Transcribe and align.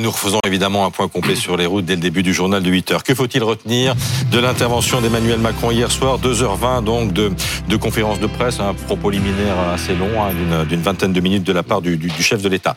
nous 0.00 0.10
refaisons 0.10 0.40
évidemment 0.44 0.84
un 0.84 0.90
point 0.90 1.06
complet 1.06 1.36
sur 1.36 1.56
les 1.56 1.64
routes 1.64 1.84
dès 1.84 1.94
le 1.94 2.00
début 2.00 2.24
du 2.24 2.34
journal 2.34 2.60
de 2.60 2.68
8 2.68 2.90
heures. 2.90 3.04
Que 3.04 3.14
faut-il 3.14 3.44
retenir 3.44 3.94
de 4.32 4.40
l'intervention 4.40 5.00
d'Emmanuel 5.00 5.38
Macron 5.38 5.70
hier 5.70 5.92
soir 5.92 6.18
2h20 6.18 6.82
donc 6.82 7.12
de, 7.12 7.30
conférence 7.76 8.18
de 8.18 8.26
presse, 8.26 8.58
un 8.58 8.74
propos 8.74 9.10
liminaire 9.10 9.56
assez 9.72 9.94
long, 9.94 10.10
hein, 10.20 10.64
d'une 10.64 10.82
vingtaine 10.82 11.12
de 11.12 11.20
minutes 11.20 11.44
de 11.44 11.52
la 11.52 11.62
part 11.62 11.82
du 11.82 12.10
chef 12.18 12.42
de 12.42 12.48
l'État, 12.48 12.74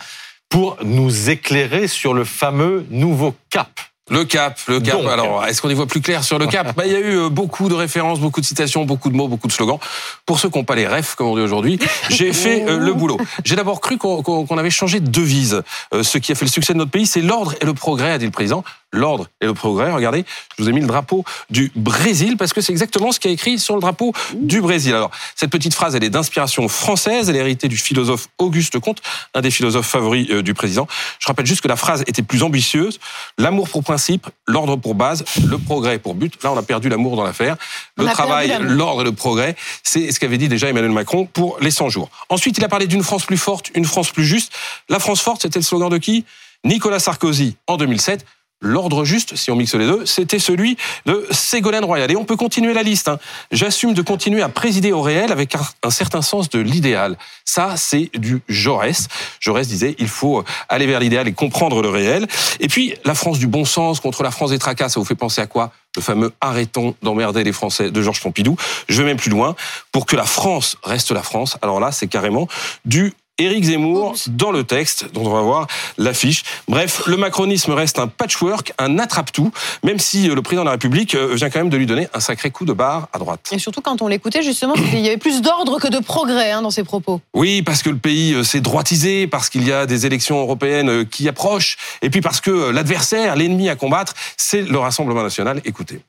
pour 0.50 0.78
nous 0.84 1.32
éclairer 1.32 1.88
sur 1.88 2.14
le 2.14 2.26
fameux 2.26 2.86
nouveau 2.92 3.34
cap 3.50 3.72
le 4.10 4.26
cap, 4.26 4.60
le 4.68 4.80
cap. 4.80 5.00
Alors, 5.06 5.46
est-ce 5.46 5.62
qu'on 5.62 5.70
y 5.70 5.74
voit 5.74 5.88
plus 5.88 6.02
clair 6.02 6.24
sur 6.24 6.40
le 6.40 6.48
cap? 6.48 6.74
Bah, 6.80 6.86
Il 6.86 6.92
y 6.92 6.96
a 6.96 7.00
eu 7.00 7.18
euh, 7.18 7.30
beaucoup 7.30 7.68
de 7.68 7.74
références, 7.74 8.20
beaucoup 8.20 8.42
de 8.42 8.46
citations, 8.46 8.86
beaucoup 8.86 9.10
de 9.10 9.16
mots, 9.16 9.28
beaucoup 9.28 9.48
de 9.48 9.52
slogans. 9.52 9.80
Pour 10.26 10.40
ceux 10.40 10.50
qui 10.50 10.58
n'ont 10.58 10.64
pas 10.64 10.76
les 10.76 10.88
refs, 10.88 11.16
comme 11.16 11.28
on 11.28 11.36
dit 11.36 11.42
aujourd'hui, 11.42 11.80
j'ai 12.10 12.32
fait 12.32 12.64
euh, 12.68 12.78
le 12.78 12.94
boulot. 12.94 13.18
J'ai 13.44 13.56
d'abord 13.56 13.82
cru 13.82 13.98
qu'on 13.98 14.58
avait 14.58 14.70
changé 14.70 15.00
de 15.00 15.10
devise. 15.10 15.64
Euh, 15.94 16.04
ce 16.04 16.18
qui 16.18 16.32
a 16.32 16.36
fait 16.36 16.46
le 16.46 16.52
succès 16.52 16.74
de 16.74 16.78
notre 16.78 16.92
pays, 16.92 17.08
c'est 17.08 17.22
l'ordre 17.22 17.56
et 17.60 17.66
le 17.66 17.74
progrès, 17.74 18.12
a 18.12 18.18
dit 18.18 18.26
le 18.26 18.32
président 18.32 18.64
l'ordre 18.92 19.28
et 19.42 19.46
le 19.46 19.54
progrès. 19.54 19.92
Regardez, 19.92 20.26
je 20.58 20.64
vous 20.64 20.70
ai 20.70 20.74
mis 20.74 20.82
le 20.82 20.88
drapeau 20.88 21.24
du 21.50 21.72
Brésil 21.76 22.38
parce 22.38 22.54
que 22.54 22.62
c'est 22.62 22.72
exactement 22.72 23.12
ce 23.12 23.20
qui 23.20 23.28
est 23.28 23.34
écrit 23.34 23.60
sur 23.60 23.76
le 23.76 23.82
drapeau 23.82 24.14
du 24.36 24.62
Brésil. 24.62 24.96
Alors, 24.96 25.12
cette 25.36 25.52
petite 25.52 25.74
phrase, 25.74 25.96
elle 25.96 26.04
est 26.04 26.10
d'inspiration 26.10 26.68
française. 26.68 27.30
Elle 27.30 27.36
est 27.36 27.40
héritée 27.40 27.68
du 27.68 27.78
philosophe 27.78 28.28
Auguste 28.38 28.80
Comte, 28.80 29.02
un 29.34 29.42
des 29.42 29.52
philosophes 29.52 29.88
favoris 29.88 30.28
euh, 30.32 30.42
du 30.42 30.54
président. 30.54 30.88
Je 31.20 31.28
rappelle 31.28 31.46
juste 31.46 31.62
que 31.62 31.68
la 31.68 31.76
phrase 31.76 32.04
était 32.08 32.24
plus 32.24 32.44
ambitieuse. 32.44 33.00
L'amour 33.38 33.70
pour 33.70 33.84
principe, 33.84 34.28
l'ordre 34.48 34.76
pour 34.76 34.96
base, 34.96 35.24
le 35.48 35.58
progrès 35.58 36.00
pour 36.00 36.16
but. 36.16 36.42
Là, 36.44 36.52
on 36.52 36.58
a 36.58 36.64
perdu 36.64 36.90
l'amour 36.90 37.16
dans 37.16 37.24
l'affaire. 37.24 37.58
Le 37.98 38.06
travail, 38.06 38.58
l'ordre 38.62 39.02
et 39.02 39.06
le 39.06 39.12
progrès, 39.12 39.56
c'est 39.84 40.12
ce 40.12 40.20
qu'avait 40.20 40.38
dit 40.38 40.48
déjà 40.48 40.70
Emmanuel 40.70 40.92
Macron 40.92 41.26
pour 41.26 41.58
les 41.62 41.72
100 41.72 41.90
jours. 41.90 42.10
Ensuite, 42.30 42.58
il 42.58 42.64
a 42.64 42.70
parlé 42.70 42.88
d'une 42.88 43.04
France 43.04 43.26
plus 43.26 43.38
forte, 43.38 43.72
une 43.76 43.86
France 43.86 44.12
plus 44.12 44.26
juste. 44.26 44.54
La 44.90 45.00
France 45.00 45.22
forte, 45.22 45.42
c'était 45.42 45.60
le 45.60 45.64
slogan 45.64 45.90
de 45.90 45.98
qui? 45.98 46.26
Nicolas 46.66 47.00
Sarkozy 47.00 47.56
en 47.68 47.78
2007 47.78 48.26
l'ordre 48.62 49.06
juste, 49.06 49.36
si 49.36 49.52
on 49.52 49.56
mixe 49.56 49.76
les 49.76 49.86
deux, 49.86 50.06
c'était 50.06 50.40
celui 50.40 50.78
de 51.06 51.26
Ségolène 51.32 51.86
Royal. 51.86 52.12
Et 52.12 52.16
on 52.16 52.26
peut 52.26 52.36
continuer 52.36 52.74
la 52.74 52.84
liste. 52.84 53.08
Hein. 53.08 53.20
J'assume 53.52 53.94
de 53.94 54.02
continuer 54.02 54.42
à 54.42 54.50
présider 54.50 54.92
au 54.92 55.02
réel 55.02 55.32
avec 55.32 55.56
un, 55.56 55.90
certain 55.90 56.22
sens 56.22 56.50
de 56.50 56.60
l'idéal. 56.60 57.18
Ça, 57.46 57.76
c'est 57.78 58.10
du 58.14 58.42
Jaurès. 58.48 59.08
Jaurès 59.40 59.68
disait, 59.68 59.96
il 60.00 60.08
faut 60.08 60.44
aller 60.68 60.88
vers 60.88 61.00
l'idéal 61.00 61.28
et 61.28 61.34
comprendre 61.34 61.82
le 61.82 61.90
réel. 61.90 62.28
Et 62.60 62.68
puis, 62.68 62.94
la 63.06 63.16
France 63.16 63.40
du 63.40 63.48
bon 63.48 63.66
sens 63.66 64.00
contre 64.00 64.24
la 64.24 64.32
France 64.32 64.52
des 64.52 64.60
tracas, 64.60 64.90
ça 64.90 65.00
vous 65.00 65.06
fait 65.06 65.16
penser 65.16 65.42
à 65.42 65.48
quoi? 65.48 65.72
Le 65.96 66.02
fameux 66.02 66.32
arrêtons 66.40 66.96
d'emmerder 67.02 67.44
les 67.44 67.52
Français 67.52 67.90
de 67.90 68.02
Georges 68.02 68.22
Pompidou. 68.22 68.56
Je 68.88 69.02
vais 69.02 69.08
même 69.08 69.18
plus 69.18 69.32
loin. 69.32 69.56
Pour 69.92 70.06
que 70.06 70.16
la 70.16 70.26
France 70.26 70.78
reste 70.84 71.12
la 71.12 71.24
France, 71.24 71.58
alors 71.62 71.80
là, 71.80 71.92
c'est 71.92 72.08
carrément 72.08 72.48
du 72.86 73.14
Éric 73.40 73.64
Zemmour 73.64 74.16
dans 74.28 74.52
le 74.52 74.64
texte, 74.64 75.12
dont 75.14 75.26
on 75.26 75.34
va 75.34 75.42
voir 75.42 75.68
l'affiche. 75.98 76.44
Bref, 76.68 77.04
le 77.08 77.18
macronisme 77.18 77.72
reste 77.72 77.98
un 77.98 78.08
patchwork, 78.08 78.74
un 78.78 79.00
attrape-tout, 79.00 79.52
même 79.84 79.98
si 79.98 80.30
euh, 80.30 80.36
le 80.36 80.42
président 80.42 80.64
de 80.64 80.68
la 80.68 80.74
République 80.74 81.16
euh, 81.16 81.34
vient 81.36 81.50
quand 81.50 81.60
même 81.60 81.70
de 81.70 81.78
lui 81.78 81.86
donner 81.86 82.08
un 82.14 82.20
sacré 82.20 82.52
coup 82.52 82.66
de 82.66 82.74
barre 82.74 83.08
à 83.14 83.18
droite. 83.18 83.50
Et 83.52 83.60
surtout 83.60 83.82
quand 83.82 84.02
on 84.02 84.08
l'écoutait, 84.08 84.44
justement, 84.44 84.76
il 84.94 85.00
y 85.00 85.08
avait 85.08 85.18
plus 85.18 85.42
d'ordre 85.42 85.80
que 85.80 85.88
de 85.88 86.00
progrès 86.00 86.52
hein, 86.52 86.62
dans 86.62 86.72
ses 86.72 86.84
propos. 86.84 87.22
Oui, 87.34 87.62
parce 87.62 87.82
que 87.82 87.90
le 87.90 87.98
pays 87.98 88.34
euh, 88.34 88.44
s'est 88.44 88.62
droitisé, 88.62 89.28
parce 89.28 89.50
qu'il 89.50 89.66
y 89.66 89.72
a 89.72 89.86
des 89.86 90.06
élections 90.06 90.40
européennes 90.40 91.06
qui 91.06 91.28
approchent, 91.28 91.78
et 92.02 92.10
puis 92.10 92.22
parce 92.22 92.42
que 92.42 92.70
l'adversaire, 92.72 93.36
l'ennemi 93.36 93.70
à 93.70 93.76
combattre, 93.76 94.14
c'est 94.38 94.62
le 94.62 94.78
Rassemblement 94.78 95.24
national. 95.24 95.62
Écoutez. 95.66 96.02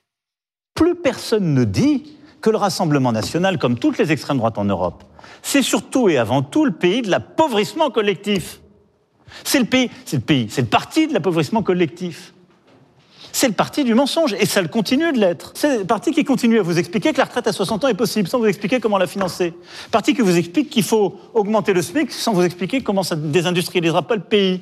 Plus 0.75 0.95
personne 0.95 1.53
ne 1.53 1.63
dit 1.63 2.03
que 2.41 2.49
le 2.49 2.57
Rassemblement 2.57 3.11
national, 3.11 3.57
comme 3.57 3.77
toutes 3.77 3.97
les 3.97 4.11
extrêmes 4.11 4.37
droites 4.37 4.57
en 4.57 4.65
Europe, 4.65 5.03
c'est 5.41 5.61
surtout 5.61 6.09
et 6.09 6.17
avant 6.17 6.41
tout 6.41 6.65
le 6.65 6.71
pays 6.71 7.01
de 7.01 7.09
l'appauvrissement 7.09 7.89
collectif. 7.89 8.59
C'est 9.43 9.59
le 9.59 9.65
pays, 9.65 9.89
c'est 10.05 10.17
le 10.17 10.23
pays, 10.23 10.47
c'est 10.49 10.61
le 10.61 10.67
parti 10.67 11.07
de 11.07 11.13
l'appauvrissement 11.13 11.63
collectif. 11.63 12.33
C'est 13.31 13.47
le 13.47 13.53
parti 13.53 13.85
du 13.85 13.93
mensonge, 13.93 14.33
et 14.33 14.45
ça 14.45 14.61
le 14.61 14.67
continue 14.67 15.13
de 15.13 15.17
l'être. 15.17 15.53
C'est 15.55 15.79
le 15.79 15.85
parti 15.85 16.11
qui 16.11 16.25
continue 16.25 16.59
à 16.59 16.63
vous 16.63 16.77
expliquer 16.77 17.13
que 17.13 17.17
la 17.17 17.23
retraite 17.23 17.47
à 17.47 17.53
60 17.53 17.85
ans 17.85 17.87
est 17.87 17.93
possible, 17.93 18.27
sans 18.27 18.39
vous 18.39 18.45
expliquer 18.45 18.81
comment 18.81 18.97
la 18.97 19.07
financer. 19.07 19.53
Parti 19.89 20.13
qui 20.13 20.21
vous 20.21 20.35
explique 20.35 20.69
qu'il 20.69 20.83
faut 20.83 21.15
augmenter 21.33 21.71
le 21.71 21.81
SMIC, 21.81 22.11
sans 22.11 22.33
vous 22.33 22.43
expliquer 22.43 22.81
comment 22.81 23.03
ça 23.03 23.15
désindustrialisera 23.15 24.01
pas 24.01 24.15
le 24.15 24.21
pays. 24.21 24.59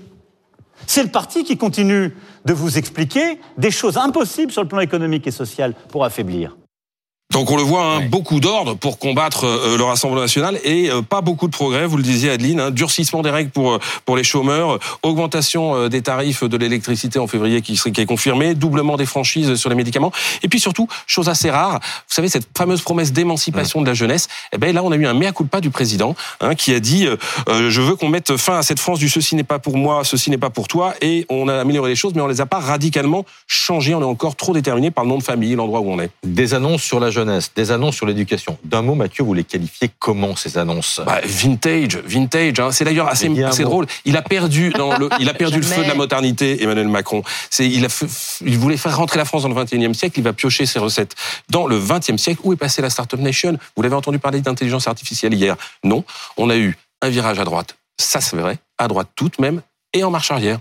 C'est 0.85 1.03
le 1.03 1.09
parti 1.09 1.43
qui 1.43 1.57
continue 1.57 2.15
de 2.45 2.53
vous 2.53 2.77
expliquer 2.77 3.39
des 3.57 3.71
choses 3.71 3.97
impossibles 3.97 4.51
sur 4.51 4.61
le 4.61 4.67
plan 4.67 4.79
économique 4.79 5.25
et 5.25 5.31
social 5.31 5.73
pour 5.89 6.05
affaiblir. 6.05 6.55
Donc 7.39 7.51
on 7.51 7.55
le 7.55 7.63
voit, 7.63 7.85
hein, 7.85 8.01
beaucoup 8.01 8.41
d'ordre 8.41 8.73
pour 8.73 8.99
combattre 8.99 9.45
euh, 9.45 9.77
le 9.77 9.83
Rassemblement 9.85 10.23
national 10.23 10.59
et 10.65 10.91
euh, 10.91 11.01
pas 11.01 11.21
beaucoup 11.21 11.47
de 11.47 11.53
progrès, 11.53 11.85
vous 11.85 11.95
le 11.95 12.03
disiez 12.03 12.31
Adeline, 12.31 12.59
hein, 12.59 12.69
durcissement 12.69 13.21
des 13.21 13.29
règles 13.29 13.49
pour, 13.49 13.71
euh, 13.71 13.79
pour 14.03 14.17
les 14.17 14.25
chômeurs, 14.25 14.77
augmentation 15.03 15.87
des 15.87 16.01
tarifs 16.01 16.43
de 16.43 16.57
l'électricité 16.57 17.17
en 17.17 17.27
février 17.27 17.61
qui, 17.61 17.79
qui 17.79 18.01
est 18.01 18.05
confirmée, 18.05 18.55
doublement 18.55 18.97
des 18.97 19.05
franchises 19.05 19.55
sur 19.55 19.69
les 19.69 19.77
médicaments, 19.77 20.11
et 20.43 20.49
puis 20.49 20.59
surtout, 20.59 20.89
chose 21.07 21.29
assez 21.29 21.49
rare, 21.49 21.79
vous 21.81 22.13
savez, 22.13 22.27
cette 22.27 22.45
fameuse 22.57 22.81
promesse 22.81 23.13
d'émancipation 23.13 23.79
de 23.79 23.87
la 23.87 23.93
jeunesse, 23.93 24.27
eh 24.51 24.57
ben 24.57 24.75
là 24.75 24.83
on 24.83 24.91
a 24.91 24.97
eu 24.97 25.05
un 25.05 25.13
mea 25.13 25.31
culpa 25.31 25.61
du 25.61 25.69
président 25.69 26.17
hein, 26.41 26.55
qui 26.55 26.73
a 26.73 26.81
dit 26.81 27.07
je 27.47 27.81
veux 27.81 27.95
qu'on 27.95 28.09
mette 28.09 28.35
fin 28.35 28.57
à 28.57 28.63
cette 28.63 28.81
France 28.81 28.99
du 28.99 29.07
ceci 29.07 29.35
n'est 29.35 29.45
pas 29.45 29.59
pour 29.59 29.77
moi, 29.77 30.03
ceci 30.03 30.29
n'est 30.29 30.37
pas 30.37 30.49
pour 30.49 30.67
toi, 30.67 30.93
et 30.99 31.25
on 31.29 31.47
a 31.47 31.57
amélioré 31.57 31.89
les 31.89 31.95
choses, 31.95 32.13
mais 32.15 32.21
on 32.21 32.27
les 32.27 32.41
a 32.41 32.45
pas 32.45 32.59
radicalement 32.59 33.23
changées, 33.47 33.95
on 33.95 34.01
est 34.01 34.03
encore 34.03 34.35
trop 34.35 34.53
déterminé 34.53 34.91
par 34.91 35.05
le 35.05 35.09
nom 35.09 35.17
de 35.17 35.23
famille, 35.23 35.55
l'endroit 35.55 35.79
où 35.79 35.89
on 35.89 36.01
est. 36.01 36.09
Des 36.23 36.53
annonces 36.53 36.83
sur 36.83 36.99
la 36.99 37.11
jeunesse, 37.11 37.28
des 37.55 37.71
annonces 37.71 37.95
sur 37.95 38.05
l'éducation. 38.05 38.57
D'un 38.63 38.81
mot, 38.81 38.95
Mathieu, 38.95 39.23
vous 39.23 39.33
les 39.33 39.43
qualifiez 39.43 39.89
comment 39.99 40.35
ces 40.35 40.57
annonces? 40.57 41.01
Bah, 41.05 41.21
Vintage, 41.25 41.97
vintage. 42.05 42.59
Hein. 42.59 42.71
C'est 42.71 42.83
d'ailleurs 42.85 43.07
assez, 43.07 43.43
assez 43.43 43.63
drôle. 43.63 43.85
Il 44.05 44.17
a 44.17 44.21
perdu, 44.21 44.71
le, 44.71 45.09
il 45.19 45.29
a 45.29 45.33
perdu 45.33 45.57
le 45.57 45.65
feu 45.65 45.83
de 45.83 45.87
la 45.87 45.95
modernité, 45.95 46.61
Emmanuel 46.63 46.87
Macron. 46.87 47.23
C'est, 47.49 47.67
il, 47.67 47.85
a, 47.85 47.89
il 48.45 48.57
voulait 48.57 48.77
faire 48.77 48.95
rentrer 48.95 49.17
la 49.17 49.25
France 49.25 49.43
dans 49.43 49.49
le 49.49 49.55
21e 49.55 49.93
siècle. 49.93 50.19
Il 50.19 50.23
va 50.23 50.33
piocher 50.33 50.65
ses 50.65 50.79
recettes 50.79 51.15
dans 51.49 51.67
le 51.67 51.79
20e 51.79 52.17
siècle. 52.17 52.41
Où 52.43 52.53
est 52.53 52.57
passée 52.57 52.81
la 52.81 52.89
Startup 52.89 53.19
Nation? 53.19 53.57
Vous 53.75 53.81
l'avez 53.81 53.95
entendu 53.95 54.19
parler 54.19 54.41
d'intelligence 54.41 54.87
artificielle 54.87 55.33
hier 55.33 55.55
Non. 55.83 56.03
On 56.37 56.49
a 56.49 56.57
eu 56.57 56.77
un 57.01 57.09
virage 57.09 57.39
à 57.39 57.45
droite. 57.45 57.75
Ça, 57.99 58.21
c'est 58.21 58.37
vrai. 58.37 58.57
À 58.77 58.87
droite 58.87 59.09
toute 59.15 59.39
même. 59.39 59.61
Et 59.93 60.03
en 60.03 60.11
marche 60.11 60.31
arrière. 60.31 60.59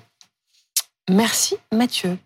Merci 1.11 1.57
Mathieu. 1.73 2.17